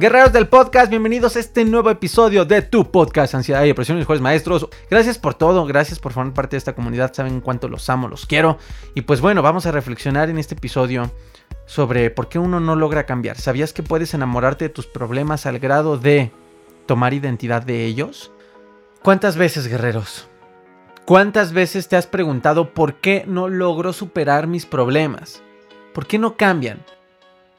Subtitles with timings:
[0.00, 4.00] Guerreros del podcast, bienvenidos a este nuevo episodio de tu podcast Ansiedad y Depresión y
[4.00, 4.66] Mejores Maestros.
[4.90, 8.24] Gracias por todo, gracias por formar parte de esta comunidad, saben cuánto los amo, los
[8.24, 8.56] quiero.
[8.94, 11.10] Y pues bueno, vamos a reflexionar en este episodio
[11.66, 13.36] sobre por qué uno no logra cambiar.
[13.36, 16.32] ¿Sabías que puedes enamorarte de tus problemas al grado de
[16.86, 18.32] tomar identidad de ellos?
[19.02, 20.28] ¿Cuántas veces, guerreros?
[21.04, 25.42] ¿Cuántas veces te has preguntado por qué no logro superar mis problemas?
[25.92, 26.86] ¿Por qué no cambian?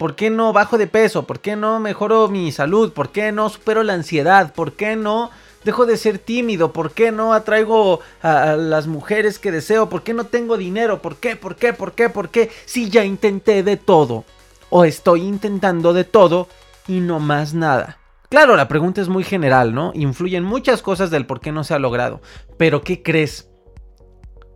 [0.02, 1.28] ¿Por qué no bajo de peso?
[1.28, 2.92] ¿Por qué no mejoro mi salud?
[2.92, 4.52] ¿Por qué no supero la ansiedad?
[4.52, 5.30] ¿Por qué no
[5.64, 6.74] dejo de ser tímido?
[6.74, 9.90] ¿Por qué no atraigo a, las mujeres que deseo?
[9.90, 11.04] ¿Por qué no tengo dinero?
[11.04, 11.36] ¿Por qué?
[11.36, 11.74] ¿Por qué?
[11.74, 12.10] ¿Por qué?
[12.10, 12.50] ¿Por qué?
[12.66, 14.26] Si ya intenté de todo.
[14.72, 16.48] O estoy intentando de todo
[16.88, 18.00] y no más nada.
[18.28, 19.92] Claro, la pregunta es muy general, ¿no?
[19.94, 22.22] Influyen muchas cosas del por qué no se ha logrado.
[22.58, 23.52] Pero ¿qué crees?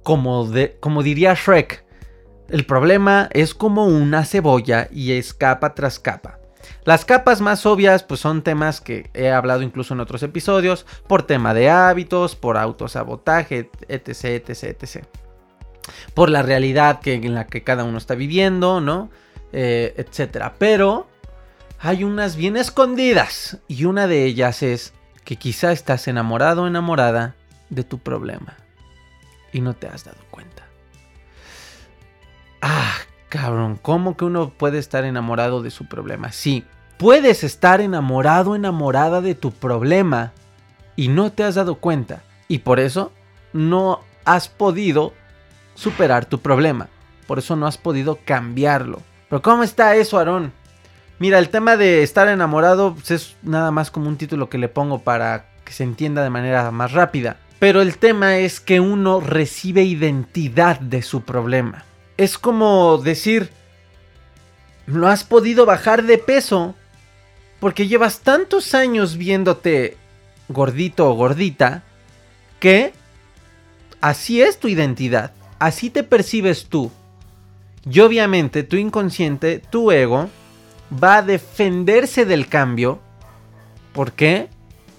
[0.02, 1.85] Como, de, como diría Shrek,
[2.50, 6.40] el problema es como una cebolla y es capa tras capa.
[6.84, 11.24] Las capas más obvias pues son temas que he hablado incluso en otros episodios, por
[11.24, 15.06] tema de hábitos, por autosabotaje, etc, etc, etc.
[16.14, 19.10] Por la realidad que, en la que cada uno está viviendo, ¿no?
[19.52, 20.56] Eh, etcétera.
[20.60, 21.08] Pero
[21.80, 24.94] hay unas bien escondidas y una de ellas es
[25.24, 27.36] que quizá estás enamorado o enamorada
[27.70, 28.56] de tu problema
[29.52, 30.65] y no te has dado cuenta.
[32.68, 32.96] Ah,
[33.30, 36.32] cabrón, ¿cómo que uno puede estar enamorado de su problema?
[36.32, 36.66] Sí,
[36.98, 40.32] puedes estar enamorado, enamorada de tu problema
[40.96, 42.24] y no te has dado cuenta.
[42.48, 43.12] Y por eso
[43.54, 45.14] no has podido
[45.76, 46.90] superar tu problema.
[47.28, 49.04] Por eso no has podido cambiarlo.
[49.30, 50.52] Pero ¿cómo está eso, Aarón?
[51.20, 54.70] Mira, el tema de estar enamorado pues, es nada más como un título que le
[54.70, 57.38] pongo para que se entienda de manera más rápida.
[57.60, 61.86] Pero el tema es que uno recibe identidad de su problema
[62.18, 63.50] es como decir,
[64.88, 66.76] no has podido bajar de peso
[67.60, 69.98] porque llevas tantos años viéndote
[70.50, 71.84] gordito o gordita
[72.60, 72.94] que
[74.02, 76.92] así es tu identidad, así te percibes tú.
[77.90, 80.30] Y obviamente tu inconsciente, tu ego,
[80.92, 83.00] va a defenderse del cambio
[83.94, 84.50] porque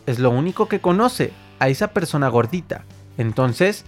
[0.06, 2.84] es lo único que conoce a esa persona gordita.
[3.19, 3.84] Entonces,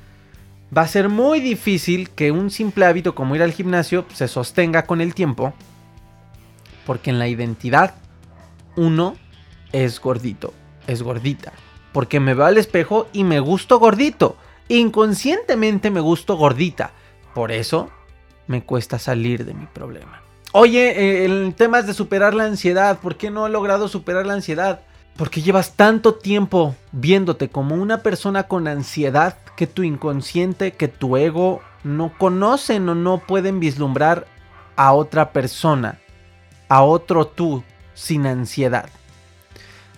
[0.77, 4.84] va a ser muy difícil que un simple hábito como ir al gimnasio se sostenga
[4.84, 5.55] con el tiempo.
[6.87, 7.95] Porque en la identidad
[8.77, 9.17] uno
[9.73, 10.55] es gordito,
[10.87, 11.53] es gordita.
[11.93, 14.37] Porque me veo al espejo y me gusto gordito.
[14.69, 16.93] Inconscientemente me gusto gordita.
[17.34, 17.91] Por eso
[18.47, 20.23] me cuesta salir de mi problema.
[20.53, 22.99] Oye, el tema es de superar la ansiedad.
[22.99, 24.81] ¿Por qué no he logrado superar la ansiedad?
[25.19, 31.17] Porque llevas tanto tiempo viéndote como una persona con ansiedad que tu inconsciente, que tu
[31.17, 34.28] ego no conocen o no pueden vislumbrar
[34.77, 35.99] a otra persona,
[36.69, 37.65] a otro tú
[37.95, 38.89] sin ansiedad.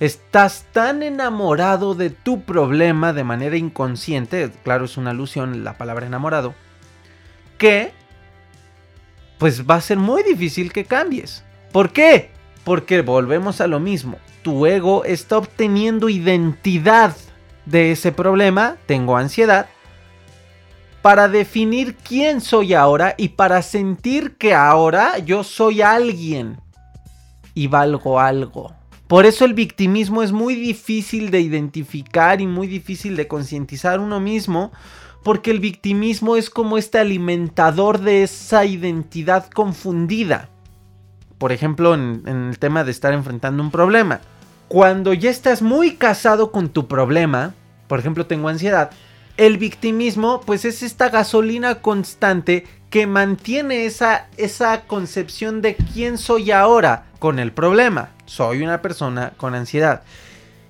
[0.01, 6.07] Estás tan enamorado de tu problema de manera inconsciente, claro es una alusión la palabra
[6.07, 6.55] enamorado,
[7.59, 7.93] que
[9.37, 11.45] pues va a ser muy difícil que cambies.
[11.73, 12.31] ¿Por qué?
[12.65, 17.17] Porque volvemos a lo mismo tu ego está obteniendo identidad
[17.67, 19.67] de ese problema, tengo ansiedad,
[21.03, 26.59] para definir quién soy ahora y para sentir que ahora yo soy alguien
[27.55, 28.75] y valgo algo.
[29.07, 34.21] Por eso el victimismo es muy difícil de identificar y muy difícil de concientizar uno
[34.21, 34.73] mismo,
[35.25, 40.49] porque el victimismo es como este alimentador de esa identidad confundida
[41.41, 44.21] por ejemplo, en, el tema de estar enfrentando un problema.
[44.69, 47.55] Cuando ya estás muy casado con tu problema,
[47.89, 48.91] por ejemplo, tengo ansiedad,
[49.39, 56.51] el victimismo pues es esta gasolina constante que mantiene esa, esa concepción de quién soy
[56.51, 58.11] ahora con el problema.
[58.27, 60.03] Soy una persona con ansiedad.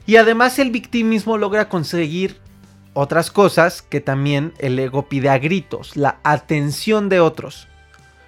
[0.07, 2.37] Y además el victimismo logra conseguir
[2.95, 5.97] otras cosas que también el ego pide a gritos.
[5.97, 7.67] La atención de otros.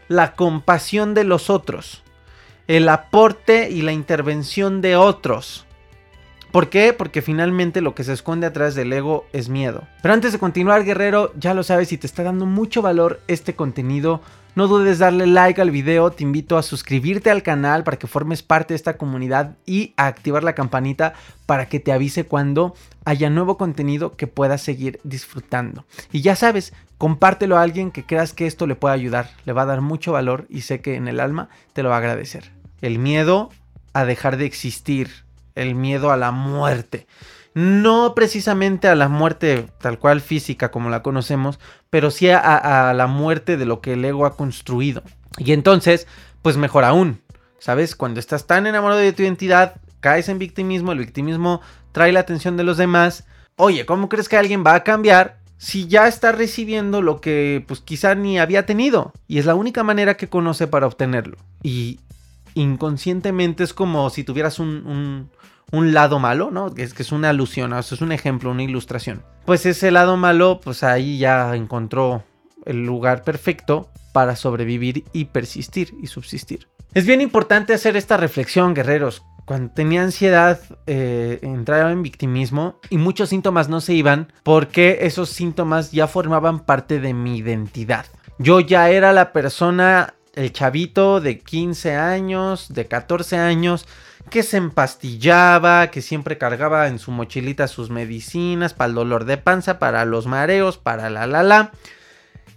[0.08, 2.02] La compasión de los otros.
[2.72, 5.66] El aporte y la intervención de otros.
[6.52, 6.94] ¿Por qué?
[6.94, 9.86] Porque finalmente lo que se esconde atrás del ego es miedo.
[10.00, 13.54] Pero antes de continuar, guerrero, ya lo sabes, si te está dando mucho valor este
[13.54, 14.22] contenido,
[14.54, 18.42] no dudes darle like al video, te invito a suscribirte al canal para que formes
[18.42, 21.12] parte de esta comunidad y a activar la campanita
[21.44, 22.74] para que te avise cuando
[23.04, 25.84] haya nuevo contenido que puedas seguir disfrutando.
[26.10, 29.60] Y ya sabes, compártelo a alguien que creas que esto le pueda ayudar, le va
[29.60, 32.61] a dar mucho valor y sé que en el alma te lo va a agradecer.
[32.82, 33.48] El miedo
[33.94, 35.10] a dejar de existir,
[35.54, 37.06] el miedo a la muerte.
[37.54, 41.58] No precisamente a la muerte tal cual física como la conocemos,
[41.90, 45.02] pero sí a, la muerte de lo que el ego ha construido.
[45.38, 46.06] Y entonces,
[46.40, 47.20] pues mejor aún,
[47.58, 47.94] ¿sabes?
[47.94, 51.60] Cuando estás tan enamorado de tu identidad, caes en victimismo, el victimismo
[51.92, 53.24] trae la atención de los demás.
[53.56, 57.80] Oye, ¿cómo crees que alguien va a cambiar si ya está recibiendo lo que pues
[57.80, 59.12] quizá ni había tenido?
[59.28, 61.36] Y es la única manera que conoce para obtenerlo.
[61.62, 62.00] Y
[62.54, 65.30] inconscientemente es como si tuvieras un
[65.72, 66.72] un lado malo, ¿no?
[66.76, 69.24] Es, que es una alusión, eso es un ejemplo, una ilustración.
[69.44, 72.22] Pues ese lado malo, pues ahí ya encontró
[72.66, 76.68] el lugar perfecto para sobrevivir y persistir y subsistir.
[76.94, 79.24] Es bien importante hacer esta reflexión, guerreros.
[79.46, 85.30] Cuando tenía ansiedad, eh, entraba en victimismo y muchos síntomas no se iban porque esos
[85.30, 88.06] síntomas ya formaban parte de mi identidad.
[88.38, 93.86] Yo ya era la persona, el chavito de 15 años, de 14 años,
[94.30, 99.36] que se empastillaba, que siempre cargaba en su mochilita sus medicinas para el dolor de
[99.36, 101.72] panza, para los mareos, para la la la.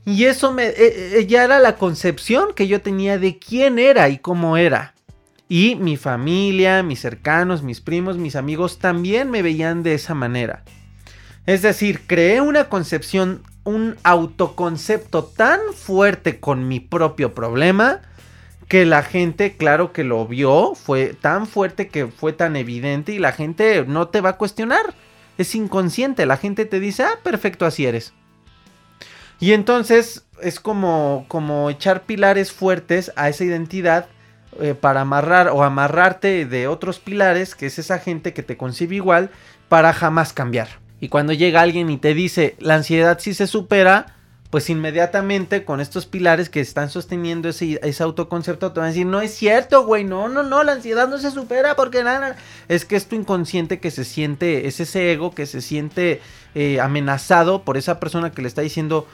[0.05, 0.75] Y eso me, eh,
[1.19, 4.93] eh, ya era la concepción que yo tenía de quién era y cómo era.
[5.49, 10.63] Y mi familia, mis cercanos, mis primos, mis amigos también me veían de esa manera.
[11.45, 18.01] Es decir, creé una concepción, un autoconcepto tan fuerte con mi propio problema
[18.67, 23.19] que la gente, claro que lo vio, fue tan fuerte que fue tan evidente y
[23.19, 24.95] la gente no te va a cuestionar.
[25.37, 28.13] Es inconsciente, la gente te dice, ah, perfecto, así eres.
[29.39, 34.07] Y entonces es como, como echar pilares fuertes a esa identidad
[34.61, 38.95] eh, para amarrar o amarrarte de otros pilares, que es esa gente que te concibe
[38.95, 39.29] igual,
[39.67, 40.84] para jamás cambiar.
[41.05, 44.15] Y cuando llega alguien y te dice, la ansiedad sí se supera,
[44.49, 49.21] pues inmediatamente con estos pilares que están sosteniendo ese, autoconcepto te van a decir, no
[49.21, 52.35] es cierto, güey, no, no, no, la ansiedad no se supera porque nada,
[52.69, 56.21] es que es tu inconsciente que se siente, es ese ego que se siente
[56.55, 59.05] eh, amenazado por esa persona que le está diciendo,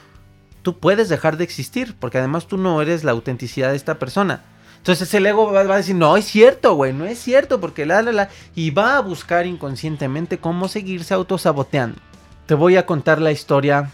[0.62, 4.40] tú puedes dejar de existir, porque además tú no eres la autenticidad de esta persona.
[4.82, 8.02] Entonces el ego va, a decir, no es cierto, güey, no es cierto, porque la,
[8.02, 12.00] la, la, y va a buscar inconscientemente cómo seguirse autosaboteando.
[12.46, 13.92] Te voy a contar la historia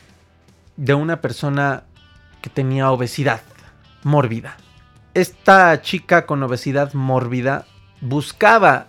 [0.78, 1.82] de una persona
[2.40, 3.42] que tenía obesidad
[4.02, 4.56] mórbida.
[5.12, 7.66] Esta chica con obesidad mórbida
[8.00, 8.86] buscaba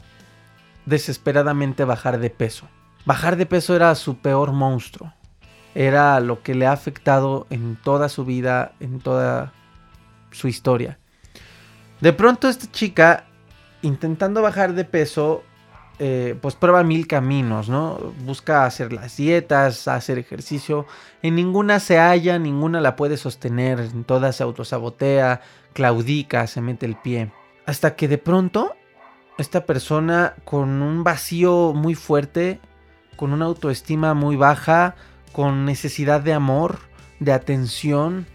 [0.86, 2.70] desesperadamente bajar de peso.
[3.04, 5.12] Bajar de peso era su peor monstruo.
[5.76, 9.52] Era lo que le ha afectado en toda su vida, en toda
[10.32, 10.98] su historia.
[12.02, 13.26] De pronto esta chica,
[13.82, 15.44] intentando bajar de peso,
[16.02, 18.14] eh, pues prueba mil caminos, ¿no?
[18.24, 20.86] Busca hacer las dietas, hacer ejercicio.
[21.22, 23.82] En ninguna se halla, ninguna la puede sostener.
[23.82, 25.42] En todas se autosabotea,
[25.74, 27.34] claudica, se mete el pie.
[27.66, 28.78] Hasta que de pronto,
[29.38, 32.62] esta persona con un vacío muy fuerte,
[33.18, 34.96] con una autoestima muy baja,
[35.34, 36.80] con necesidad de amor,
[37.20, 38.26] de atención,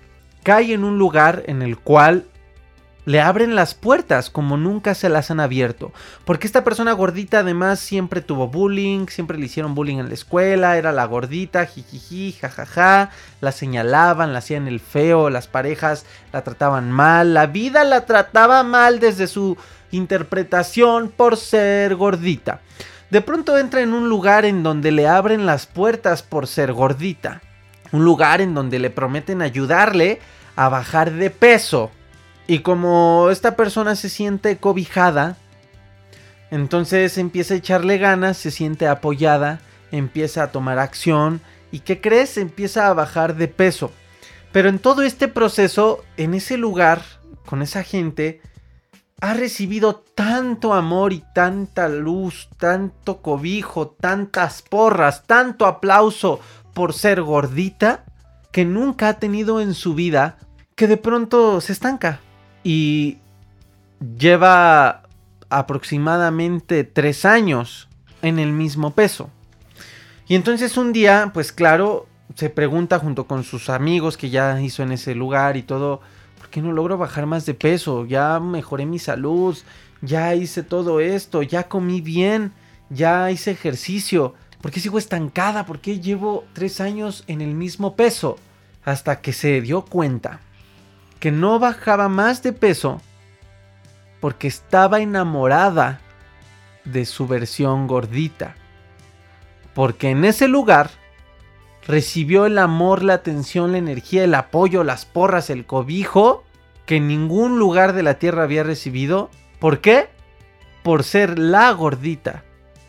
[0.43, 2.27] cae en un lugar en el cual
[3.05, 5.93] le abren las puertas como nunca se las han abierto.
[6.25, 10.77] Porque esta persona gordita además siempre tuvo bullying, siempre le hicieron bullying en la escuela,
[10.77, 16.91] era la gordita, jijiji, jajaja, la señalaban, la hacían el feo, las parejas la trataban
[16.91, 19.57] mal, la vida la trataba mal desde su
[19.91, 22.61] interpretación por ser gordita.
[23.11, 27.43] De pronto entra en un lugar en donde le abren las puertas por ser gordita.
[27.93, 30.21] Un lugar en donde le prometen ayudarle
[30.57, 31.93] a bajar de peso
[32.47, 35.37] y como esta persona se siente cobijada,
[36.51, 39.61] entonces empieza a echarle ganas, se siente apoyada,
[39.91, 41.41] empieza a tomar acción
[41.73, 42.37] y ¿qué crees?
[42.37, 43.91] Empieza a bajar de peso.
[44.53, 47.03] Pero en todo este proceso, en ese lugar,
[47.47, 48.41] con esa gente,
[49.21, 56.41] ha recibido tanto amor y tanta luz, tanto cobijo, tantas porras, tanto aplauso
[56.75, 58.05] por ser gordita,
[58.53, 60.37] que nunca ha tenido en su vida
[60.77, 62.21] que de pronto se estanca
[62.65, 63.19] y
[64.19, 65.03] lleva
[65.51, 67.89] aproximadamente tres años
[68.23, 69.31] en el mismo peso.
[70.27, 74.83] Y entonces un día, pues claro, se pregunta junto con sus amigos que ya hizo
[74.83, 76.01] en ese lugar y todo,
[76.39, 78.07] ¿por qué no logro bajar más de peso?
[78.07, 79.57] Ya mejoré mi salud,
[80.01, 82.53] ya hice todo esto, ya comí bien,
[82.89, 84.35] ya hice ejercicio.
[84.63, 85.67] ¿Por qué sigo estancada?
[85.67, 88.39] ¿Por qué llevo tres años en el mismo peso?
[88.85, 90.41] Hasta que se dio cuenta
[91.25, 93.01] que no bajaba más de peso
[94.21, 96.03] porque estaba enamorada
[96.85, 98.57] de su versión gordita.
[99.73, 100.91] Porque en ese lugar
[101.87, 106.45] recibió el amor, la atención, la energía, el apoyo, las porras, el cobijo
[106.85, 109.31] que ningún lugar de la tierra había recibido.
[109.61, 110.11] ¿Por qué?
[110.83, 112.45] Por ser la gordita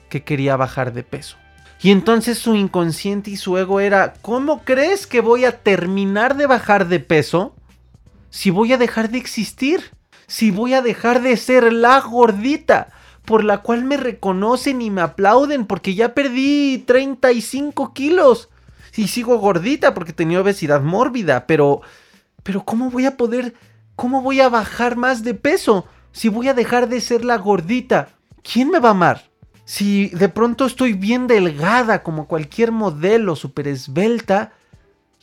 [0.09, 1.37] que quería bajar de peso.
[1.81, 6.47] Y entonces su inconsciente y su ego era, ¿cómo crees que voy a terminar de
[6.47, 7.54] bajar de peso
[8.35, 9.91] si voy a dejar de existir?
[10.27, 12.89] Si voy a dejar de ser la gordita
[13.23, 18.49] por la cual me reconocen y me aplauden porque ya perdí 35 kilos.
[18.93, 21.79] Y sigo gordita porque tenía obesidad mórbida, pero...
[22.43, 23.53] Pero ¿cómo voy a poder...
[23.95, 28.09] ¿Cómo voy a bajar más de peso si voy a dejar de ser la gordita?
[28.43, 29.31] ¿Quién me va a amar?
[29.63, 34.51] Si de pronto estoy bien delgada como cualquier modelo super esbelta,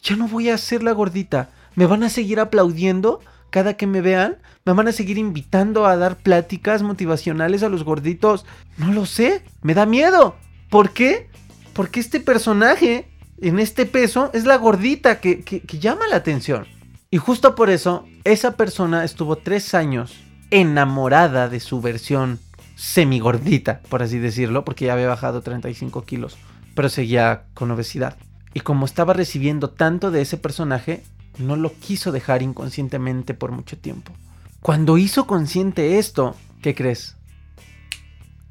[0.02, 1.50] ya no voy a ser la gordita.
[1.74, 4.38] ¿Me van a seguir aplaudiendo cada que me vean?
[4.64, 8.46] ¿Me van a seguir invitando a dar pláticas motivacionales a los gorditos?
[8.78, 10.36] No lo sé, me da miedo.
[10.70, 11.28] ¿Por qué?
[11.72, 13.08] Porque este personaje
[13.40, 16.66] en este peso es la gordita que, llama la atención.
[17.10, 20.14] Y justo por eso, esa persona estuvo tres años
[20.50, 22.38] enamorada de su versión
[22.76, 26.38] semigordita, por así decirlo, porque ya había bajado 35 kilos,
[26.74, 28.16] pero seguía con obesidad.
[28.54, 31.02] Y como estaba recibiendo tanto de ese personaje,
[31.38, 34.12] no lo quiso dejar inconscientemente por mucho tiempo.
[34.60, 37.16] Cuando hizo consciente esto, ¿qué crees?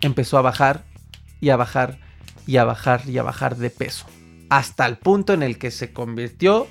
[0.02, 0.84] Empezó a bajar
[1.40, 2.00] y a bajar
[2.48, 4.06] y a bajar y a bajar de peso
[4.52, 6.68] hasta el punto en el que se convirtió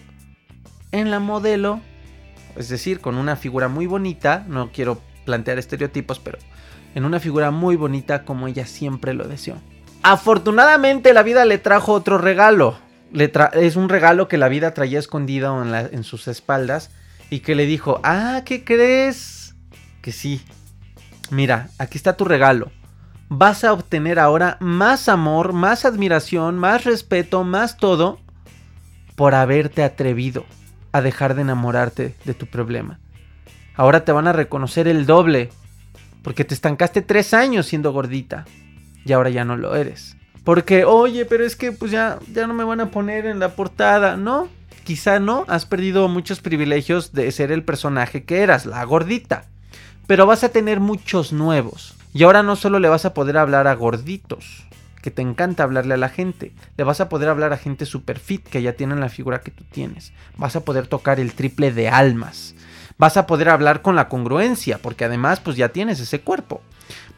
[0.93, 1.81] en la modelo,
[2.55, 6.37] es decir, con una figura muy bonita, no quiero plantear estereotipos, pero
[6.95, 9.57] en una figura muy bonita como ella siempre lo deseó.
[10.03, 12.77] Afortunadamente la vida le trajo otro regalo.
[13.13, 16.91] Es un regalo que la vida traía escondido en, en sus espaldas
[17.31, 19.55] y que le dijo, ah, ¿qué crees?
[20.03, 20.43] Que sí.
[21.31, 22.71] Mira, aquí está tu regalo
[23.31, 28.19] vas a obtener ahora más amor, más admiración, más respeto, más todo
[29.15, 30.45] por haberte atrevido
[30.93, 32.99] a dejar de enamorarte de tu problema.
[33.77, 35.51] Ahora te van a reconocer el doble
[36.23, 38.45] porque te estancaste tres años siendo gordita
[39.05, 40.17] y ahora ya no lo eres.
[40.45, 43.51] Porque, oye, pero es que pues ya, ya no me van a poner en la
[43.51, 44.49] portada, ¿no?
[44.85, 49.45] Quizá no, has perdido muchos privilegios de ser el personaje que eras, la gordita.
[50.07, 51.95] Pero vas a tener muchos nuevos.
[52.13, 54.67] Y ahora no solo le vas a poder hablar a gorditos,
[55.01, 58.19] que te encanta hablarle a la gente, le vas a poder hablar a gente super
[58.19, 60.13] fit que ya tienen la figura que tú tienes.
[60.37, 62.55] Vas a poder tocar el triple de almas.
[62.99, 66.63] Vas a poder hablar con la congruencia, porque además pues ya tienes ese cuerpo.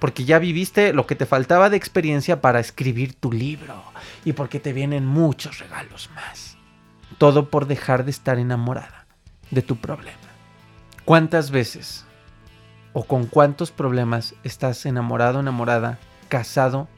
[0.02, 3.84] Porque ya viviste lo que te faltaba de experiencia para escribir tu libro.
[4.24, 6.56] Y porque te vienen muchos regalos más.
[7.18, 9.06] Todo por dejar de estar enamorada
[9.52, 10.18] de tu problema.
[11.04, 12.04] ¿Cuántas veces
[12.92, 16.88] o con cuántos problemas estás enamorado, enamorada, casado,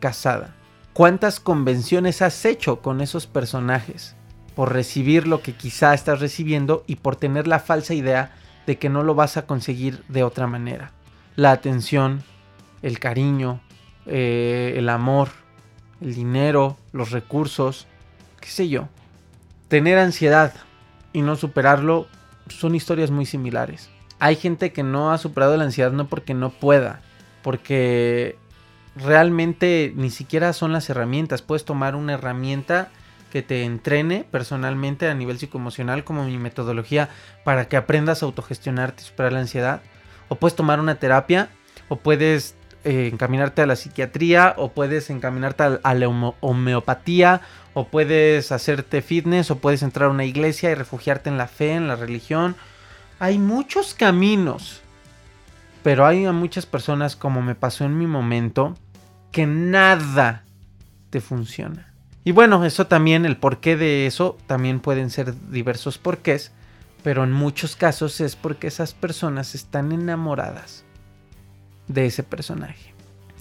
[0.00, 0.54] casada.
[0.92, 4.16] ¿Cuántas convenciones has hecho con esos personajes
[4.54, 8.32] por recibir lo que quizá estás recibiendo y por tener la falsa idea
[8.66, 10.92] de que no lo vas a conseguir de otra manera?
[11.36, 12.24] La atención,
[12.82, 13.60] el cariño,
[14.06, 15.28] eh, el amor,
[16.00, 17.86] el dinero, los recursos,
[18.40, 18.88] qué sé yo.
[19.68, 20.54] Tener ansiedad
[21.12, 22.06] y no superarlo
[22.48, 26.50] son historias muy similares hay gente que no ha superado la ansiedad no porque no
[26.50, 27.00] pueda,
[27.42, 28.36] porque
[28.96, 31.42] realmente ni siquiera son las herramientas.
[31.42, 32.90] Puedes tomar una herramienta
[33.30, 37.10] que te entrene personalmente a nivel psicoemocional como mi metodología
[37.44, 39.82] para que aprendas a autogestionarte y superar la ansiedad.
[40.28, 41.50] O puedes tomar una terapia,
[41.88, 42.56] o puedes
[42.88, 47.42] eh, encaminarte a la psiquiatría, o puedes encaminarte a la homeopatía,
[47.74, 51.74] o puedes hacerte fitness, o puedes entrar a una iglesia y refugiarte en la fe,
[51.74, 52.56] en la religión,
[53.18, 54.80] hay muchos caminos,
[55.82, 58.74] pero hay a muchas personas, como me pasó en mi momento,
[59.32, 60.44] que nada
[61.10, 61.92] te funciona.
[62.24, 66.52] Y bueno, eso también, el porqué de eso, también pueden ser diversos porqués,
[67.02, 70.86] pero en muchos casos es porque esas personas están enamoradas
[71.88, 72.94] de ese personaje.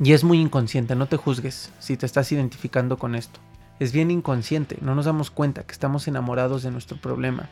[0.04, 3.40] Y es muy inconsciente, no te juzgues si te estás identificando con esto.
[3.80, 7.50] Es bien inconsciente, no nos damos cuenta que estamos enamorados de nuestro problema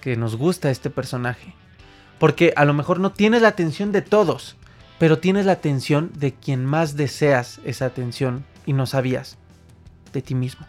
[0.00, 1.54] que nos gusta este personaje.
[2.18, 4.56] Porque a lo mejor no tienes la atención de todos,
[4.98, 9.38] pero tienes la atención de quien más deseas esa atención y no sabías,
[10.12, 10.66] de ti mismo.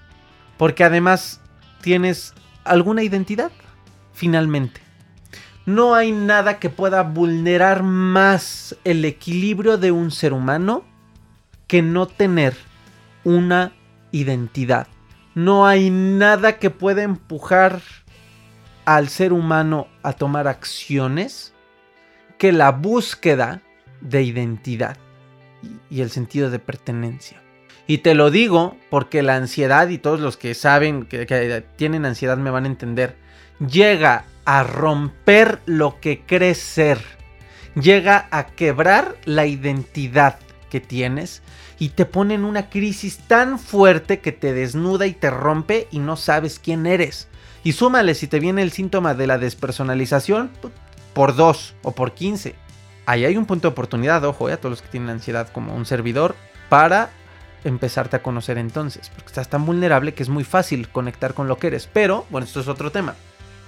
[0.58, 1.42] Porque además
[1.82, 2.34] tienes
[2.64, 3.52] alguna identidad,
[4.14, 4.82] finalmente.
[5.66, 10.84] No hay nada que pueda vulnerar más el equilibrio de un ser humano
[11.68, 12.56] que no tener
[13.24, 13.74] una
[14.12, 14.88] identidad.
[15.36, 17.82] No hay nada que pueda empujar
[18.86, 21.54] al ser humano a tomar acciones
[22.38, 23.62] que la búsqueda
[24.02, 24.98] de identidad
[25.90, 27.42] y el sentido de pertenencia.
[27.88, 32.38] Y te lo digo porque la ansiedad, y todos los que saben que, tienen ansiedad
[32.38, 33.16] me van a entender,
[33.60, 37.00] llega a romper lo que crees ser.
[37.76, 41.42] Llega a quebrar la identidad que tienes
[41.80, 46.00] y te pone en una crisis tan fuerte que te desnuda y te rompe y
[46.00, 47.28] no sabes quién eres.
[47.64, 50.52] Y súmale si te viene el síntoma de la despersonalización
[51.14, 52.56] por 2 o por 15.
[53.06, 55.76] Ahí hay un punto de oportunidad, ojo, eh, a todos los que tienen ansiedad como
[55.76, 56.36] un servidor,
[56.70, 57.10] para
[57.64, 59.10] empezarte a conocer entonces.
[59.10, 61.90] Porque estás tan vulnerable que es muy fácil conectar con lo que eres.
[61.92, 63.16] Pero, bueno, esto es otro tema.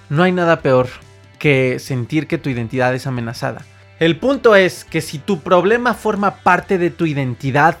[0.08, 0.88] No hay nada peor
[1.38, 3.62] que sentir que tu identidad es amenazada.
[3.98, 7.78] El punto es que si tu problema forma parte de tu identidad,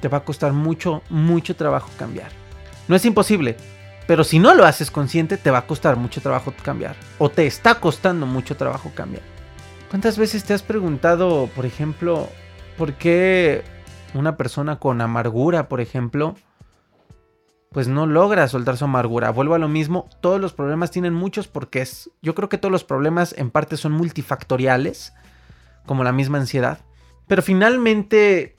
[0.00, 2.30] te va a costar mucho, mucho trabajo cambiar.
[2.88, 3.56] No es imposible,
[4.06, 6.96] pero si no lo haces consciente, te va a costar mucho trabajo cambiar.
[7.18, 9.22] O te está costando mucho trabajo cambiar.
[9.88, 12.28] ¿Cuántas veces te has preguntado, por ejemplo,
[12.76, 13.62] por qué
[14.14, 16.34] una persona con amargura, por ejemplo,
[17.72, 19.30] pues no logra soltar su amargura.
[19.30, 22.10] Vuelvo a lo mismo, todos los problemas tienen muchos porqués.
[22.20, 25.14] Yo creo que todos los problemas en parte son multifactoriales,
[25.86, 26.80] como la misma ansiedad.
[27.26, 28.56] Pero finalmente,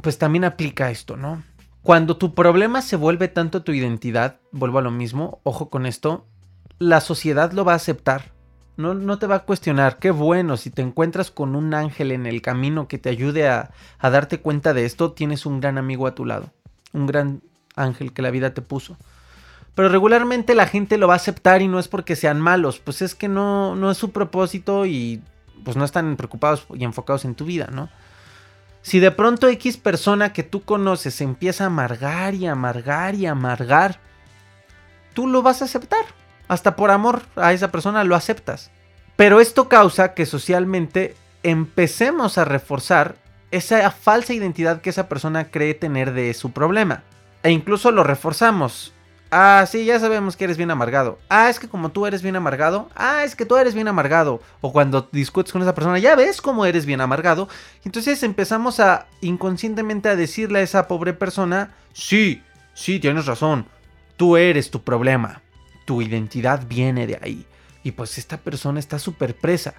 [0.00, 1.42] pues también aplica esto, ¿no?
[1.82, 6.26] Cuando tu problema se vuelve tanto tu identidad, vuelvo a lo mismo, ojo con esto,
[6.78, 8.32] la sociedad lo va a aceptar.
[8.76, 9.98] No, no, te va a cuestionar.
[9.98, 13.70] Qué bueno, si te encuentras con un ángel en el camino que te ayude a
[14.00, 16.50] darte cuenta de esto, tienes un gran amigo a tu lado.
[16.92, 17.42] Un gran
[17.76, 18.96] ángel que la vida te puso.
[19.74, 23.02] Pero regularmente la gente lo va a aceptar y no es porque sean malos, pues
[23.02, 25.20] es que no, no es su propósito y
[25.64, 27.88] pues no están preocupados y enfocados en tu vida, ¿no?
[28.82, 33.98] Si de pronto X persona que tú conoces empieza a amargar y amargar y amargar,
[35.14, 36.04] tú lo vas a aceptar.
[36.48, 38.70] Hasta por amor a esa persona lo aceptas.
[39.16, 43.16] Pero esto causa que socialmente empecemos a reforzar
[43.50, 47.04] esa falsa identidad que esa persona cree tener de su problema.
[47.44, 48.94] E incluso lo reforzamos.
[49.30, 51.18] Ah, sí, ya sabemos que eres bien amargado.
[51.28, 52.88] Ah, es que como tú eres bien amargado.
[52.94, 54.40] Ah, es que tú eres bien amargado.
[54.62, 57.48] O cuando discutes con esa persona, ya ves cómo eres bien amargado.
[57.84, 63.66] Entonces empezamos a inconscientemente a decirle a esa pobre persona, sí, sí, tienes razón.
[64.16, 65.42] Tú eres tu problema.
[65.84, 67.46] Tu identidad viene de ahí.
[67.82, 69.74] Y pues esta persona está súper presa.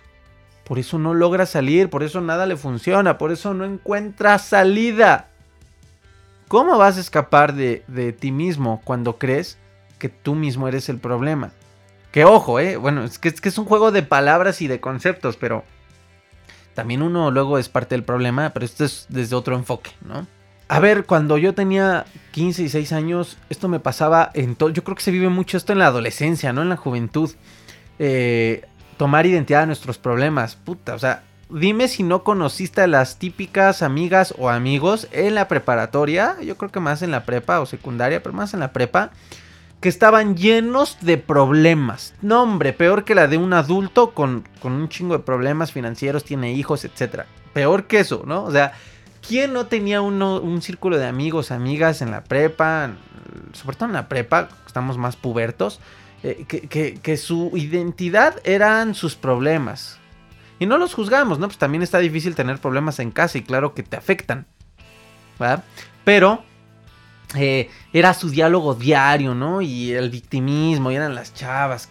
[0.65, 5.29] Por eso no logra salir, por eso nada le funciona, por eso no encuentra salida.
[6.47, 9.57] ¿Cómo vas a escapar de, ti mismo cuando crees
[9.97, 11.51] que tú mismo eres el problema?
[12.11, 12.77] Que ojo, eh.
[12.77, 15.63] Bueno, es que, es un juego de palabras y de conceptos, pero
[16.73, 20.27] también uno luego es parte del problema, pero esto es desde otro enfoque, ¿no?
[20.67, 24.69] A ver, cuando yo tenía 15 y 6 años, esto me pasaba en todo.
[24.69, 26.63] Yo creo que se vive mucho esto en la adolescencia, ¿no?
[26.63, 27.31] En la juventud.
[27.99, 28.65] Eh,
[28.97, 30.55] tomar identidad de nuestros problemas.
[30.55, 35.47] Puta, o sea, dime si no conociste a las típicas amigas o amigos en la
[35.47, 39.11] preparatoria, yo creo que más en la prepa o secundaria, pero más en la prepa,
[39.81, 42.15] que estaban llenos de problemas.
[42.21, 46.53] No, hombre, peor que la de un adulto con, un chingo de problemas financieros, tiene
[46.53, 47.23] hijos, etc.
[47.53, 48.43] Peor que eso, ¿no?
[48.43, 48.73] O sea,
[49.27, 52.91] ¿quién no tenía un círculo de amigos, amigas en la prepa?
[53.53, 55.79] Sobre todo en la prepa, estamos más pubertos.
[56.23, 59.99] Eh, que, que su identidad eran sus problemas
[60.59, 61.47] y no los juzgamos, ¿no?
[61.47, 64.47] Pues también está difícil tener problemas en casa y claro que te afectan.
[65.39, 65.63] ¿verdad?
[66.03, 66.43] Pero
[67.35, 69.61] eh, era su diálogo diario, ¿no?
[69.61, 71.87] Y el victimismo, y eran las chavas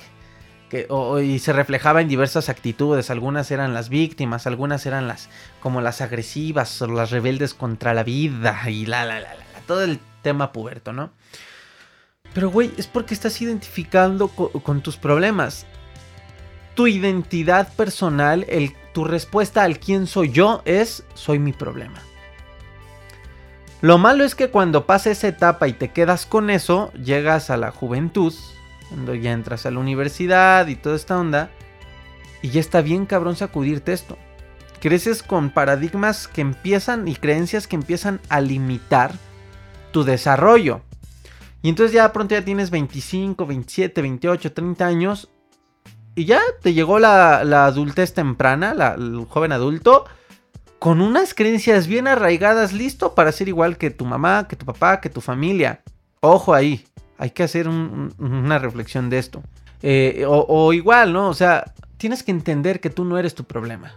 [0.68, 0.88] que,
[1.22, 3.11] y se reflejaba en diversas actitudes.
[3.11, 5.29] Algunas eran las víctimas, algunas eran las
[5.61, 9.83] como las agresivas o las rebeldes contra la vida y la, la, la, la, todo
[9.83, 11.12] el tema puberto, ¿no?
[12.33, 15.66] Pero, güey, es porque estás identificando con tus problemas
[16.74, 22.00] tu identidad personal, el, tu respuesta al quién soy yo es soy mi problema.
[23.80, 27.56] Lo malo es que cuando pasa esa etapa y te quedas con eso, llegas a
[27.56, 28.32] la juventud,
[28.88, 31.50] cuando ya entras a la universidad y toda esta onda,
[32.40, 34.16] y ya está bien cabrón sacudirte esto.
[34.80, 39.14] Creces con paradigmas que empiezan y creencias que empiezan a limitar
[39.92, 40.80] tu desarrollo.
[41.62, 45.30] Y entonces ya pronto ya tienes 25, 27, 28, 30 años
[46.14, 50.05] Y ya te llegó la, adultez temprana, el joven adulto,
[50.79, 55.00] con unas creencias bien arraigadas, listo para ser igual que tu mamá, que tu papá,
[55.00, 55.81] que tu familia.
[56.20, 56.85] Ojo ahí,
[57.18, 59.42] hay que hacer una reflexión de esto.
[59.83, 61.29] Eh, o, igual, ¿no?
[61.29, 63.92] O sea, tienes que entender que tú no eres tu problema.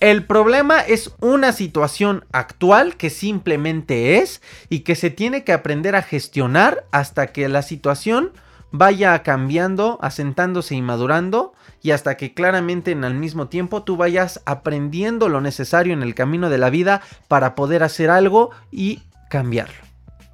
[0.00, 5.96] El problema es una situación actual que simplemente es y que se tiene que aprender
[5.96, 8.32] a gestionar hasta que la situación
[8.72, 14.42] vaya cambiando, asentándose y madurando y hasta que claramente en el mismo tiempo tú vayas
[14.44, 19.74] aprendiendo lo necesario en el camino de la vida para poder hacer algo y cambiarlo.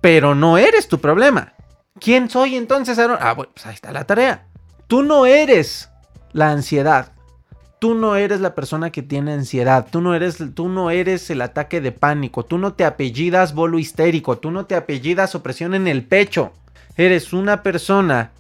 [0.01, 1.53] Pero no eres tu problema.
[2.01, 3.19] ¿Quién soy entonces, Aaron?
[3.21, 4.47] Ah, bueno, pues ahí está la tarea.
[4.87, 5.91] Tú no eres
[6.33, 7.13] la ansiedad.
[7.79, 9.87] Tú no eres la persona que tiene ansiedad.
[9.91, 12.45] Tú no eres, tú no eres el ataque de pánico.
[12.45, 14.39] Tú no te apellidas bolo histérico.
[14.39, 16.53] Tú no te apellidas opresión en el pecho.
[16.97, 18.33] Eres una persona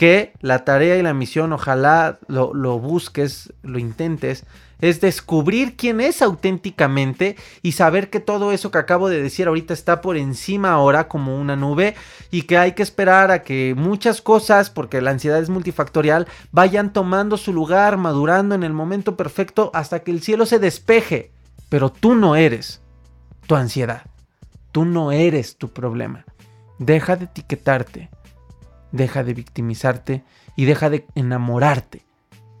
[0.00, 4.46] que la tarea y la misión, ojalá lo, busques, lo intentes,
[4.80, 9.74] es descubrir quién es auténticamente y saber que todo eso que acabo de decir ahorita
[9.74, 11.96] está por encima ahora como una nube
[12.30, 16.94] y que hay que esperar a que muchas cosas, porque la ansiedad es multifactorial, vayan
[16.94, 21.30] tomando su lugar, madurando en el momento perfecto hasta que el cielo se despeje.
[21.68, 22.80] Pero tú no eres
[23.46, 24.04] tu ansiedad.
[24.72, 26.24] Tú no eres tu problema.
[26.80, 28.08] Deja de etiquetarte,
[28.90, 30.24] deja de victimizarte
[30.56, 32.06] y deja de enamorarte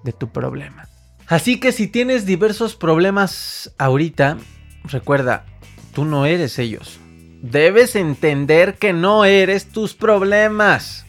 [0.04, 0.88] de tu problema.
[1.26, 4.36] Así que si tienes diversos problemas ahorita,
[4.84, 5.46] recuerda,
[5.94, 7.00] tú no eres ellos.
[7.40, 11.06] Debes entender que no eres tus problemas.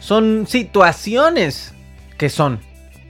[0.00, 1.74] Son situaciones
[2.16, 2.60] que son,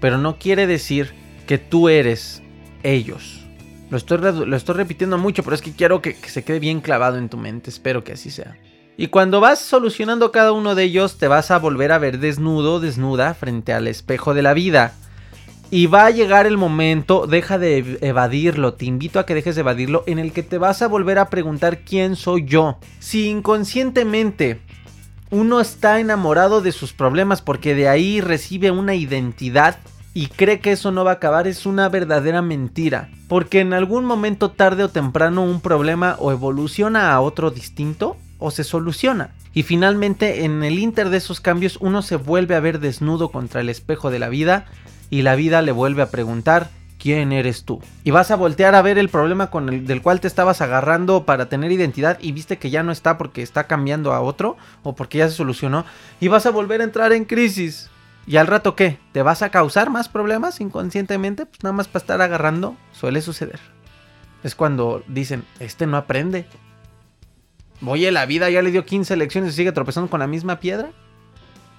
[0.01, 1.15] pero no quiere decir
[1.47, 2.43] que tú eres
[2.83, 3.47] ellos.
[3.89, 6.81] Lo estoy, lo estoy repitiendo mucho, pero es que quiero que, que se quede bien
[6.81, 7.71] clavado en tu mente.
[7.71, 8.57] Espero que así sea.
[8.97, 12.81] Y cuando vas solucionando cada uno de ellos, te vas a volver a ver desnudo,
[12.81, 14.95] desnuda, frente al espejo de la vida
[15.71, 19.63] y va a llegar el momento, deja de evadirlo, te invito a que dejes de
[19.63, 22.79] evadirlo, en el que te vas a volver a preguntar quién soy yo.
[23.01, 24.61] Si inconscientemente
[25.31, 29.79] uno está enamorado de sus problemas porque de ahí recibe una identidad
[30.15, 33.11] y cree que eso no va a acabar, es una verdadera mentira.
[33.29, 38.53] Porque en algún momento tarde o temprano un problema o evoluciona a otro distinto o
[38.53, 39.31] se soluciona.
[39.55, 43.61] Y finalmente en el inter de esos cambios uno se vuelve a ver desnudo contra
[43.61, 44.67] el espejo de la vida
[45.11, 47.83] y la vida le vuelve a preguntar quién eres tú.
[48.05, 51.27] Y vas a voltear a ver el problema con el del cual te estabas agarrando
[51.27, 54.95] para tener identidad y viste que ya no está porque está cambiando a otro o
[54.95, 55.85] porque ya se solucionó
[56.21, 57.91] y vas a volver a entrar en crisis.
[58.29, 59.01] ¿Y al rato qué?
[59.11, 61.47] ¿Te vas a causar más problemas inconscientemente?
[61.47, 63.59] Pues nada más para estar agarrando suele suceder.
[64.45, 66.47] Es cuando dicen, este no aprende.
[67.85, 70.91] Oye, la vida ya le dio 15 lecciones y sigue tropezando con la misma piedra.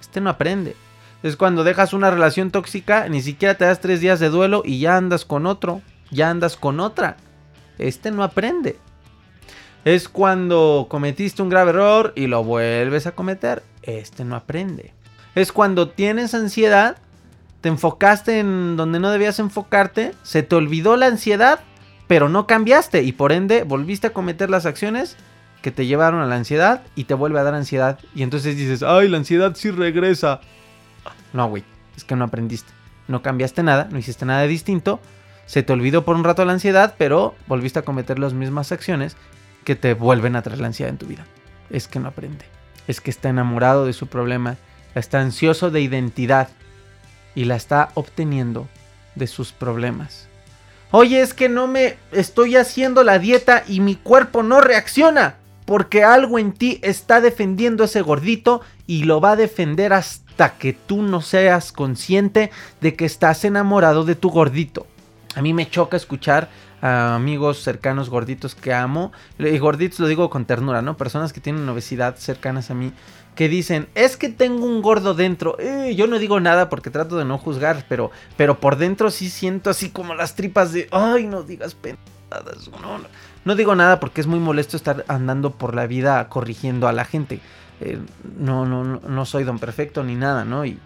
[0.00, 0.76] Este no aprende.
[1.22, 4.78] Es cuando dejas una relación tóxica, ni siquiera te das tres días de duelo y
[4.78, 7.16] ya andas con otro, ya andas con otra.
[7.78, 8.78] Este no aprende.
[9.84, 13.62] Es cuando cometiste un grave error y lo vuelves a cometer.
[13.82, 14.92] Este no aprende.
[15.34, 16.98] Es cuando tienes ansiedad,
[17.60, 21.60] te enfocaste en donde no debías enfocarte, se te olvidó la ansiedad,
[22.06, 25.16] pero no cambiaste y por ende volviste a cometer las acciones
[25.62, 27.98] que te llevaron a la ansiedad y te vuelve a dar ansiedad.
[28.14, 30.40] Y entonces dices, ay, la ansiedad sí regresa.
[31.32, 31.64] No, güey,
[31.96, 32.72] es que no aprendiste.
[33.08, 35.00] No cambiaste nada, no hiciste nada distinto.
[35.46, 39.16] Se te olvidó por un rato la ansiedad, pero volviste a cometer las mismas acciones
[39.64, 41.24] que te vuelven a traer la ansiedad en tu vida.
[41.70, 42.44] Es que no aprende.
[42.86, 44.56] Es que está enamorado de su problema,
[44.94, 46.48] está ansioso de identidad
[47.34, 48.68] y la está obteniendo
[49.14, 50.28] de sus problemas.
[50.90, 55.37] Oye, es que no me estoy haciendo la dieta y mi cuerpo no reacciona
[55.68, 60.72] porque algo en ti está defendiendo ese gordito y lo va a defender hasta que
[60.72, 62.50] tú no seas consciente
[62.80, 64.86] de que estás enamorado de tu gordito.
[65.34, 66.48] A mí me choca escuchar
[66.80, 70.96] a amigos cercanos gorditos que amo, y gorditos lo digo con ternura, ¿no?
[70.96, 72.94] Personas que tienen obesidad cercanas a mí,
[73.34, 75.58] que dicen, es que tengo un gordo dentro.
[75.58, 79.28] Eh, yo no digo nada porque trato de no juzgar, pero, pero por dentro sí
[79.28, 83.08] siento así como las tripas de, ay, no digas pensadas, no, no.
[83.48, 87.06] No digo nada porque es muy molesto estar andando por la vida corrigiendo a la
[87.06, 87.40] gente.
[87.80, 87.98] Eh,
[88.38, 90.66] no, no, no soy don perfecto ni nada, ¿no?
[90.66, 90.78] Y,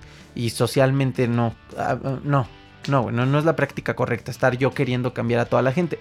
[0.48, 2.46] socialmente no, ah, no,
[2.86, 5.98] no, no, no es la práctica correcta estar yo queriendo cambiar a toda la gente.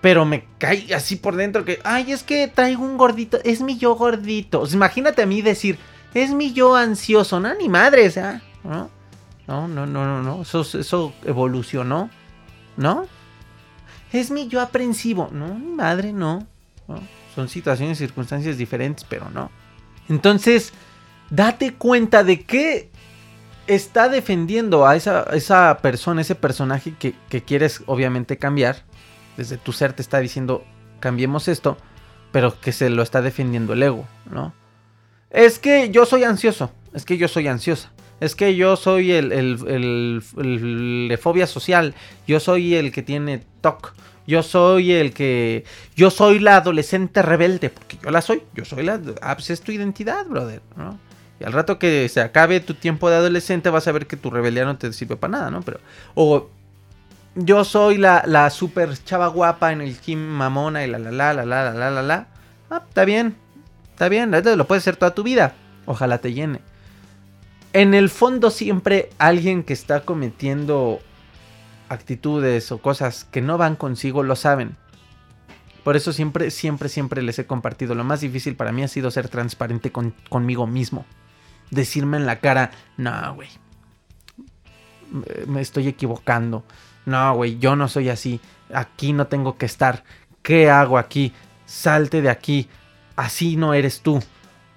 [0.00, 3.76] Pero me cae así por dentro que, ay, es que traigo un gordito, es mi
[3.76, 4.62] yo gordito.
[4.72, 5.80] imagínate a mí decir,
[6.14, 8.88] es mi yo ansioso, no, ni madre, o sea, ¿no?
[9.48, 12.08] No, no, no, no, no, eso, eso evolucionó,
[12.76, 13.04] ¿no?
[14.14, 15.28] Es mi yo aprensivo.
[15.32, 16.46] No, mi madre, no.
[17.34, 19.50] Son situaciones y circunstancias diferentes, pero no.
[20.08, 20.72] Entonces,
[21.30, 22.90] date cuenta de que
[23.66, 28.84] está defendiendo a esa, esa persona, ese personaje que, quieres obviamente cambiar.
[29.36, 30.64] Desde tu ser te está diciendo,
[31.00, 31.76] cambiemos esto,
[32.30, 34.54] pero que se lo está defendiendo el ego, ¿no?
[35.30, 37.90] Es que yo soy ansioso, es que yo soy ansiosa.
[38.20, 41.94] Es que yo soy el, el, de fobia social.
[42.28, 43.42] Yo soy el que tiene
[44.26, 45.64] Yo soy el que.
[45.96, 47.70] Yo soy la adolescente rebelde.
[47.70, 48.42] Porque yo la soy.
[48.54, 49.00] Yo soy la.
[49.20, 50.62] Ah, pues es tu identidad, brother.
[50.76, 50.98] ¿no?
[51.40, 54.30] Y al rato que se acabe tu tiempo de adolescente vas a ver que tu
[54.30, 55.62] rebeldía no te sirve para nada, ¿no?
[55.62, 55.80] Pero.
[56.14, 56.48] O.
[57.36, 61.34] Yo soy la, la super chava guapa en el gym mamona y la la la
[61.34, 62.28] la la la la la.
[62.70, 63.36] Ah, está bien.
[63.90, 64.30] Está bien.
[64.30, 65.54] Lo puedes hacer toda tu vida.
[65.86, 66.60] Ojalá te llene.
[67.72, 71.00] En el fondo siempre alguien que está cometiendo
[71.88, 74.76] actitudes o cosas que no van consigo lo saben.
[75.84, 77.94] Por eso siempre, siempre, siempre les he compartido.
[77.94, 81.04] Lo más difícil para mí ha sido ser transparente conmigo mismo.
[81.70, 83.48] Decirme en la cara, no, güey.
[85.46, 86.64] Me estoy equivocando.
[87.04, 88.40] No, güey, yo no soy así.
[88.72, 90.04] Aquí no tengo que estar.
[90.42, 91.34] ¿Qué hago aquí?
[91.66, 92.68] Salte de aquí.
[93.14, 94.22] Así no eres tú.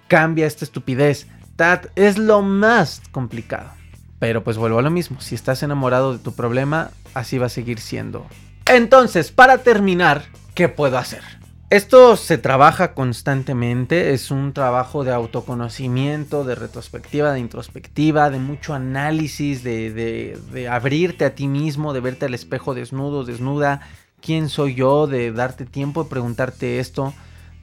[0.10, 1.28] Cambia esta estupidez.
[1.56, 3.72] Tat es lo más complicado.
[4.20, 7.50] Pero pues vuelvo a lo mismo, si estás enamorado de tu problema, así va a
[7.50, 8.26] seguir siendo.
[8.66, 10.24] Entonces, para terminar,
[10.56, 11.22] ¿qué puedo hacer?
[11.70, 18.74] Esto se trabaja constantemente, es un trabajo de autoconocimiento, de retrospectiva, de introspectiva, de mucho
[18.74, 23.82] análisis, de, de, abrirte a ti mismo, de verte al espejo desnudo, desnuda,
[24.22, 27.14] quién soy yo, de darte tiempo de preguntarte esto,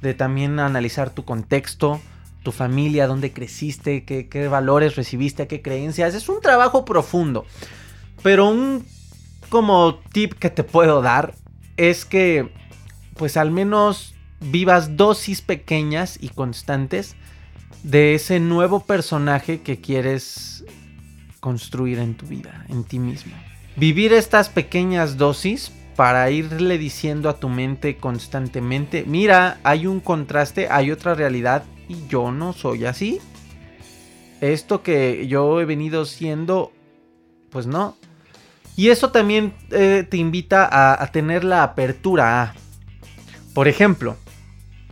[0.02, 1.98] de también analizar tu contexto,
[2.44, 6.14] tu familia, dónde creciste, qué, valores recibiste, qué creencias.
[6.14, 7.44] Es un trabajo profundo.
[8.22, 8.86] Pero un
[9.48, 11.34] como tip que te puedo dar
[11.76, 12.52] es que
[13.16, 17.16] pues al menos vivas dosis pequeñas y constantes
[17.82, 20.64] de ese nuevo personaje que quieres
[21.40, 23.34] construir en tu vida, en ti mismo.
[23.76, 30.68] Vivir estas pequeñas dosis para irle diciendo a tu mente constantemente, mira, hay un contraste,
[30.70, 33.20] hay otra realidad y yo no soy así.
[34.40, 36.72] Esto que yo he venido siendo,
[37.50, 37.96] pues no.
[38.76, 40.68] Y eso también eh, te invita
[41.00, 42.54] a, tener la apertura
[43.54, 44.16] por ejemplo,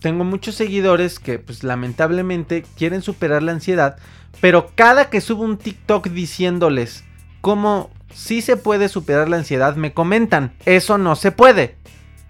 [0.00, 3.96] tengo muchos seguidores que pues lamentablemente quieren superar la ansiedad,
[4.40, 7.02] pero cada que subo un TikTok diciéndoles
[7.40, 11.76] cómo sí se puede superar la ansiedad, me comentan, eso no se puede,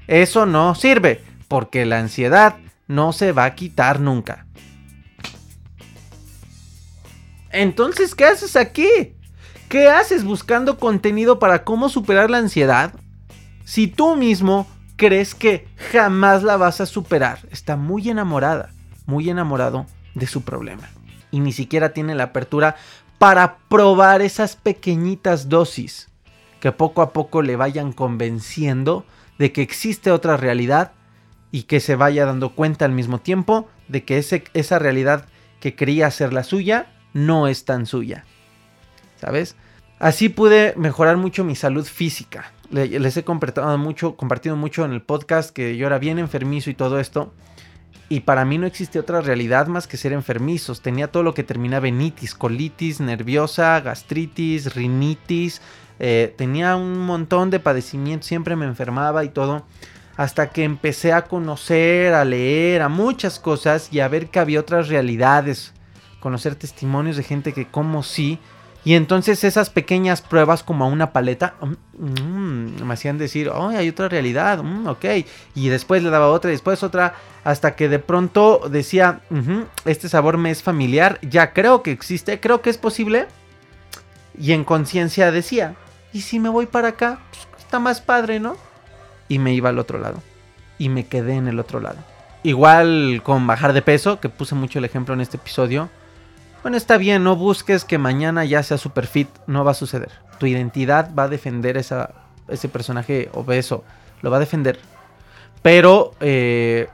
[0.06, 2.56] eso no sirve, porque la ansiedad
[2.88, 4.46] no se va a quitar nunca.
[7.52, 9.14] Entonces, ¿qué haces aquí?
[9.68, 12.94] ¿Qué haces buscando contenido para cómo superar la ansiedad?
[13.64, 18.70] Si tú mismo crees que jamás la vas a superar, está muy enamorada,
[19.06, 20.88] muy enamorado de su problema.
[21.30, 22.76] Y ni siquiera tiene la apertura
[23.18, 26.08] para probar esas pequeñitas dosis
[26.60, 29.04] que poco a poco le vayan convenciendo
[29.38, 30.92] de que existe otra realidad
[31.50, 35.26] y que se vaya dando cuenta al mismo tiempo de que ese, esa realidad
[35.60, 38.24] que creía ser la suya no es tan suya.
[39.20, 39.56] ¿Sabes?
[39.98, 42.52] Así pude mejorar mucho mi salud física.
[42.70, 46.74] Les he compartido mucho, compartido mucho en el podcast que yo era bien enfermizo y
[46.74, 47.32] todo esto.
[48.08, 50.82] Y para mí no existe otra realidad más que ser enfermizos.
[50.82, 55.62] Tenía todo lo que terminaba en itis, colitis, nerviosa, gastritis, rinitis.
[56.00, 59.64] Eh, tenía un montón de padecimientos, siempre me enfermaba y todo.
[60.16, 64.60] Hasta que empecé a conocer, a leer, a muchas cosas y a ver que había
[64.60, 65.72] otras realidades
[66.22, 68.38] conocer testimonios de gente que como sí.
[68.84, 73.68] Y entonces esas pequeñas pruebas como a una paleta mm, mm, me hacían decir, oh,
[73.68, 75.04] hay otra realidad, mm, ok.
[75.54, 79.20] Y después le daba otra y después otra, hasta que de pronto decía,
[79.84, 83.26] este sabor me es familiar, ya creo que existe, creo que es posible.
[84.38, 85.74] Y en conciencia decía,
[86.12, 87.20] ¿y si me voy para acá?
[87.30, 88.56] Pues, está más padre, ¿no?
[89.28, 90.22] Y me iba al otro lado.
[90.78, 91.98] Y me quedé en el otro lado.
[92.42, 95.88] Igual con bajar de peso, que puse mucho el ejemplo en este episodio
[96.62, 100.10] bueno, está bien, no busques que mañana ya sea super fit, no va a suceder.
[100.38, 103.84] Tu identidad va a defender ese personaje obeso,
[104.22, 104.78] lo va a defender.
[105.62, 106.88] Pero eh,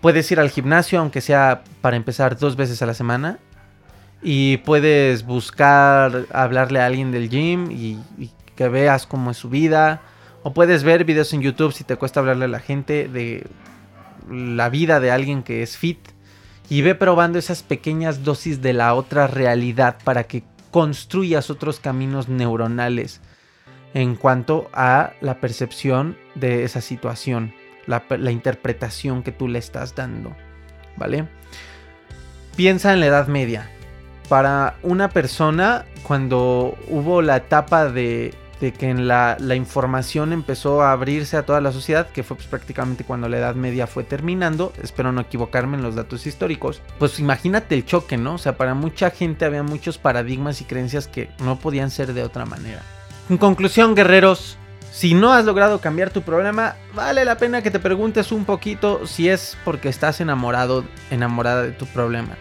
[0.00, 3.38] puedes ir al gimnasio, aunque sea para empezar dos veces a la semana.
[4.22, 9.50] Y puedes buscar hablarle a alguien del gym y, y que veas cómo es su
[9.50, 10.02] vida.
[10.44, 13.46] O puedes ver videos en YouTube si te cuesta hablarle a la gente de
[14.30, 16.13] la vida de alguien que es fit
[16.68, 22.28] y ve probando esas pequeñas dosis de la otra realidad para que construyas otros caminos
[22.28, 23.20] neuronales
[23.92, 27.54] en cuanto a la percepción de esa situación,
[27.86, 30.34] la, interpretación que tú le estás dando,
[30.96, 31.28] ¿vale?
[32.56, 33.70] Piensa en la Edad Media.
[34.28, 38.32] para una persona cuando hubo la etapa de,
[38.72, 43.04] que en la, información empezó a abrirse a toda la sociedad, que fue pues, prácticamente
[43.04, 47.74] cuando la Edad Media fue terminando, espero no equivocarme en los datos históricos, pues imagínate
[47.74, 48.34] el choque, ¿no?
[48.34, 52.22] O sea, para mucha gente había muchos paradigmas y creencias que no podían ser de
[52.22, 52.82] otra manera.
[53.30, 54.58] En conclusión, guerreros,
[54.92, 59.06] si no has logrado cambiar tu problema, vale la pena que te preguntes un poquito
[59.06, 62.36] si es porque estás enamorado, enamorada de tu problema.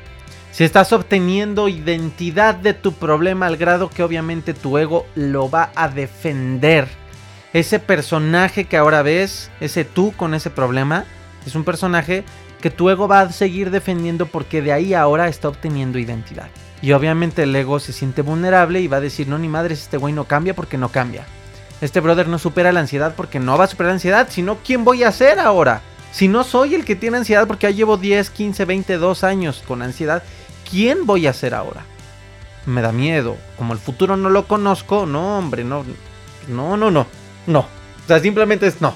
[0.53, 5.71] Si estás obteniendo identidad de tu problema al grado que obviamente tu ego lo va
[5.73, 6.87] a defender.
[7.53, 11.05] Ese personaje que ahora ves, ese tú con ese problema,
[11.47, 12.23] es un personaje
[12.61, 16.49] que tu ego va a seguir defendiendo porque de ahí ahora está obteniendo identidad.
[16.83, 19.97] Y obviamente el ego se siente vulnerable y va a decir, no, ni madres, este
[19.97, 21.25] güey no cambia porque no cambia.
[21.81, 24.85] Este brother no supera la ansiedad porque no va a superar la ansiedad, sino ¿quién
[24.85, 25.81] voy a ser ahora?
[26.11, 29.63] Si no soy el que tiene ansiedad porque ya llevo 10, 15, 20, 2 años
[29.67, 30.21] con ansiedad,
[30.73, 31.86] ¿quién voy a ser ahora?
[32.65, 33.38] Me da miedo.
[33.57, 35.86] Como el futuro no lo conozco, no, hombre, no.
[36.47, 37.05] No, no, no.
[37.45, 37.59] No.
[37.59, 38.95] O sea, simplemente es no.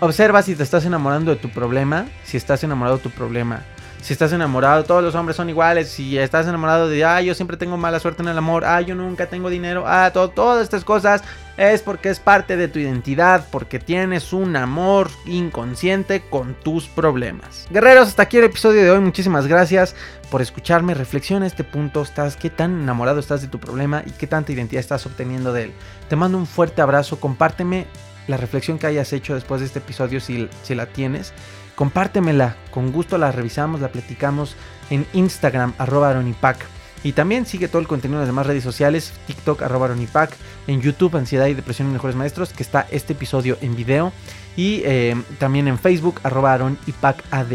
[0.00, 2.06] Observa si te estás enamorando de tu problema.
[2.24, 3.62] Si estás enamorado de tu problema.
[4.02, 5.88] Si estás enamorado, todos los hombres son iguales.
[5.88, 8.64] Si estás enamorado de, ah, yo siempre tengo mala suerte en el amor.
[8.64, 9.84] Ah, yo nunca tengo dinero.
[9.86, 11.22] Ah, todas estas cosas
[11.56, 13.46] es porque es parte de tu identidad.
[13.52, 17.68] Porque tienes un amor inconsciente con tus problemas.
[17.70, 18.98] Guerreros, hasta aquí el episodio de hoy.
[18.98, 19.94] Muchísimas gracias
[20.32, 20.94] por escucharme.
[20.94, 22.02] Reflexiona este punto.
[22.02, 25.66] ¿Estás, ¿Qué tan enamorado estás de tu problema y qué tanta identidad estás obteniendo de
[25.66, 25.72] él?
[26.08, 27.20] Te mando un fuerte abrazo.
[27.20, 27.86] Compárteme
[28.26, 31.32] la reflexión que hayas hecho después de este episodio si, si la tienes
[31.74, 34.56] compártemela, con gusto la revisamos, la platicamos
[34.90, 36.64] en Instagram, arroba aronipac.
[37.04, 40.30] Y también sigue todo el contenido en las demás redes sociales, TikTok, arroba aronipac,
[40.68, 44.12] en YouTube, Ansiedad y Depresión en Mejores Maestros, que está este episodio en video,
[44.56, 47.46] y eh, también en Facebook, arroba ad.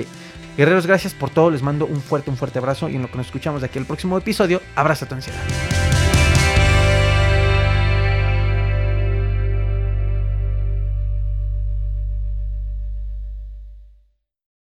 [0.58, 3.18] Guerreros, gracias por todo, les mando un fuerte, un fuerte abrazo y en lo que
[3.18, 5.40] nos escuchamos de aquí el próximo episodio, abraza tu ansiedad.